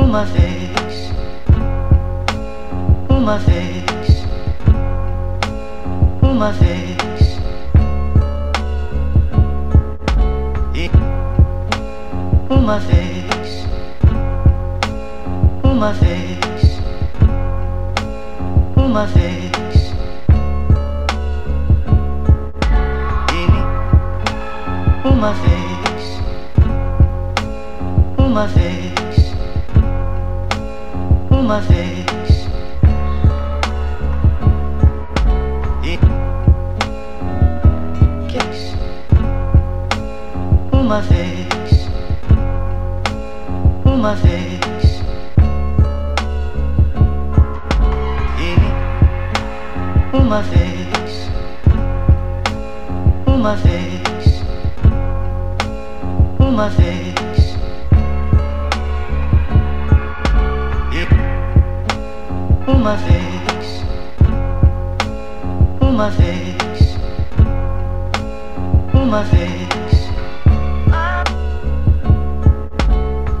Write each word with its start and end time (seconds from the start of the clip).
uma 0.00 0.24
vez, 0.24 1.12
uma 3.08 3.38
vez, 3.38 4.26
uma 6.22 6.52
vez, 6.52 7.38
e 10.74 10.90
uma 12.50 12.78
vez, 12.78 13.66
uma 15.62 15.92
vez, 15.92 16.80
uma 18.76 19.06
vez, 19.06 19.94
e 23.32 23.48
uma 25.08 25.32
vez, 25.34 26.20
uma 28.18 28.46
vez, 28.46 28.99
uma 31.50 31.60
vez. 31.62 32.46
E 35.82 35.98
kiss 38.28 38.76
uma 40.70 41.00
vez, 41.00 41.88
uma 43.84 44.14
vez. 44.14 45.02
E 48.38 48.56
uma 50.16 50.42
vez, 50.42 51.30
uma 53.26 53.56
vez, 53.56 54.44
uma 56.38 56.68
vez. 56.68 57.29
Uma 62.72 62.96
vez, 62.96 63.84
uma 65.80 66.10
vez, 66.10 66.96
uma 68.94 69.22
vez. 69.24 69.60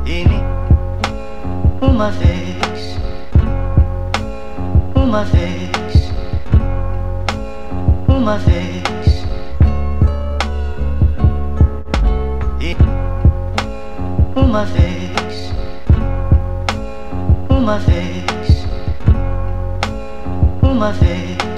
E 0.06 0.26
uma 1.80 2.10
vez, 2.10 2.98
uma 4.96 5.24
vez, 5.24 6.12
uma 8.08 8.38
vez. 8.38 8.80
E 12.60 12.76
uma 14.36 14.64
vez, 14.64 15.52
uma 17.48 17.78
vez, 17.78 18.39
uma 20.80 20.92
vez. 20.92 21.49